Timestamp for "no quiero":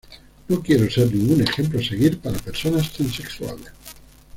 0.49-0.89